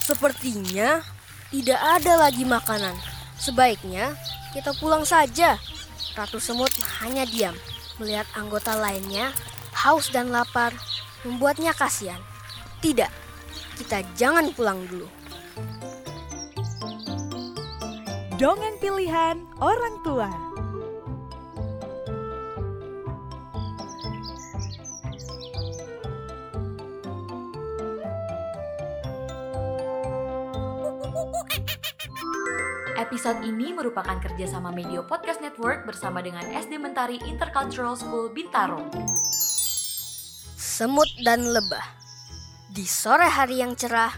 [0.00, 1.04] Sepertinya
[1.50, 2.94] tidak ada lagi makanan.
[3.40, 4.16] Sebaiknya
[4.52, 5.56] kita pulang saja.
[6.18, 7.54] Ratu Semut hanya diam
[8.02, 9.30] melihat anggota lainnya
[9.76, 10.74] haus dan lapar
[11.24, 12.20] membuatnya kasihan.
[12.80, 13.08] Tidak,
[13.76, 15.08] kita jangan pulang dulu.
[18.40, 20.28] Dongeng pilihan orang tua.
[33.00, 38.86] Episode ini merupakan kerjasama Media Podcast Network bersama dengan SD Mentari Intercultural School Bintaro.
[40.54, 41.82] Semut dan lebah.
[42.70, 44.14] Di sore hari yang cerah,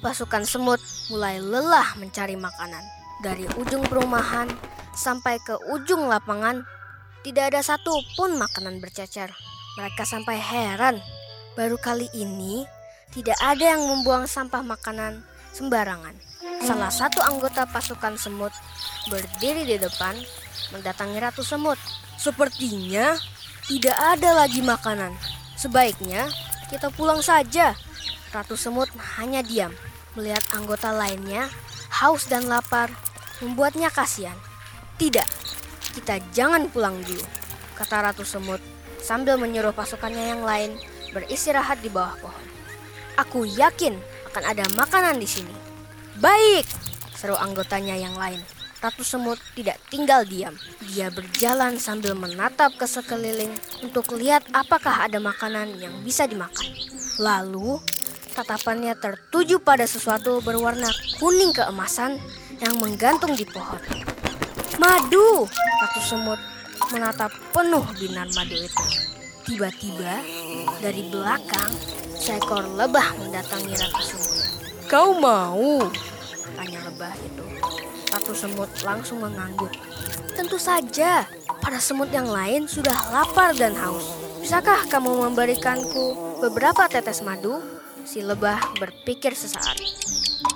[0.00, 0.82] pasukan semut
[1.12, 2.82] mulai lelah mencari makanan.
[3.22, 4.50] Dari ujung perumahan
[4.96, 6.64] sampai ke ujung lapangan,
[7.22, 9.30] tidak ada satu pun makanan bercecer.
[9.76, 10.98] Mereka sampai heran,
[11.54, 12.64] baru kali ini
[13.14, 15.20] tidak ada yang membuang sampah makanan
[15.56, 16.35] sembarangan.
[16.66, 18.50] Salah satu anggota pasukan semut
[19.06, 20.18] berdiri di depan
[20.74, 21.78] mendatangi Ratu Semut.
[22.18, 23.14] Sepertinya
[23.70, 25.14] tidak ada lagi makanan.
[25.54, 26.26] Sebaiknya
[26.66, 27.78] kita pulang saja.
[28.34, 29.70] Ratu Semut hanya diam
[30.18, 31.46] melihat anggota lainnya
[32.02, 32.90] haus dan lapar
[33.38, 34.34] membuatnya kasihan.
[34.98, 35.28] Tidak,
[35.94, 37.22] kita jangan pulang dulu,
[37.78, 38.58] kata Ratu Semut
[38.98, 40.74] sambil menyuruh pasukannya yang lain
[41.14, 42.46] beristirahat di bawah pohon.
[43.22, 43.94] Aku yakin
[44.34, 45.65] akan ada makanan di sini.
[46.16, 46.64] Baik,
[47.12, 48.40] seru anggotanya yang lain.
[48.80, 50.56] Ratu Semut tidak tinggal diam.
[50.88, 53.52] Dia berjalan sambil menatap ke sekeliling
[53.84, 56.72] untuk lihat apakah ada makanan yang bisa dimakan.
[57.20, 57.76] Lalu,
[58.32, 60.88] tatapannya tertuju pada sesuatu berwarna
[61.20, 62.16] kuning keemasan
[62.64, 63.80] yang menggantung di pohon.
[64.80, 65.44] Madu!
[65.84, 66.40] Ratu Semut
[66.96, 68.84] menatap penuh binar madu itu.
[69.44, 70.24] Tiba-tiba,
[70.80, 71.76] dari belakang,
[72.16, 74.25] seekor lebah mendatangi Ratu Semut.
[74.86, 75.82] Kau mau?
[76.54, 77.44] Tanya lebah itu.
[78.06, 79.74] Ratu semut langsung mengangguk.
[80.38, 81.26] Tentu saja,
[81.58, 84.14] para semut yang lain sudah lapar dan haus.
[84.38, 87.58] Bisakah kamu memberikanku beberapa tetes madu?
[88.06, 89.74] Si lebah berpikir sesaat.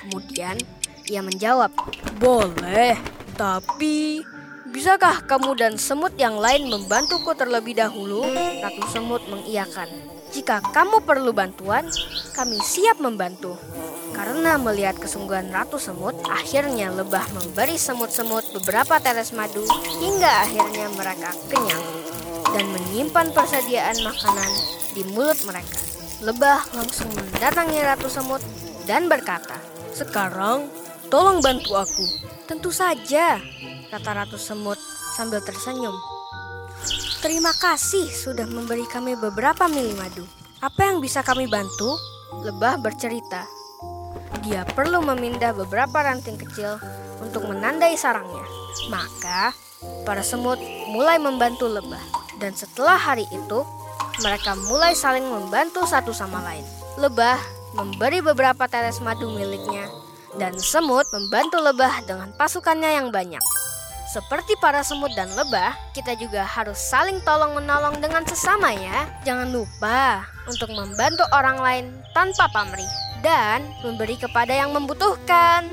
[0.00, 0.56] Kemudian
[1.04, 1.68] ia menjawab,
[2.16, 2.96] Boleh,
[3.36, 4.24] tapi
[4.72, 8.24] bisakah kamu dan semut yang lain membantuku terlebih dahulu?
[8.64, 9.92] Ratu semut mengiyakan.
[10.32, 11.84] Jika kamu perlu bantuan,
[12.32, 13.60] kami siap membantu.
[14.14, 19.66] Karena melihat kesungguhan Ratu Semut, akhirnya lebah memberi semut-semut beberapa tetes madu
[19.98, 21.84] hingga akhirnya mereka kenyang
[22.54, 24.50] dan menyimpan persediaan makanan
[24.94, 25.82] di mulut mereka.
[26.22, 28.38] Lebah langsung mendatangi Ratu Semut
[28.86, 29.58] dan berkata,
[29.90, 30.70] Sekarang
[31.10, 32.06] tolong bantu aku.
[32.46, 33.42] Tentu saja,
[33.90, 34.78] kata Ratu Semut
[35.18, 35.94] sambil tersenyum.
[37.18, 40.22] Terima kasih sudah memberi kami beberapa mili madu.
[40.62, 41.98] Apa yang bisa kami bantu?
[42.44, 43.63] Lebah bercerita
[44.42, 46.80] dia perlu memindah beberapa ranting kecil
[47.22, 48.42] untuk menandai sarangnya.
[48.90, 49.54] Maka,
[50.02, 50.58] para semut
[50.90, 52.02] mulai membantu lebah.
[52.42, 53.62] Dan setelah hari itu,
[54.22, 56.66] mereka mulai saling membantu satu sama lain.
[56.98, 57.38] Lebah
[57.74, 59.90] memberi beberapa tetes madu miliknya,
[60.38, 63.42] dan semut membantu lebah dengan pasukannya yang banyak.
[64.14, 69.10] Seperti para semut dan lebah, kita juga harus saling tolong-menolong dengan sesama ya.
[69.26, 72.86] Jangan lupa untuk membantu orang lain tanpa pamrih
[73.26, 75.66] dan memberi kepada yang membutuhkan.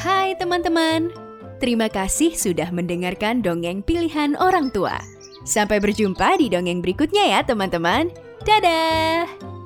[0.00, 1.12] Hai teman-teman,
[1.60, 4.96] terima kasih sudah mendengarkan dongeng pilihan orang tua.
[5.44, 8.08] Sampai berjumpa di dongeng berikutnya ya teman-teman.
[8.48, 9.63] Dadah!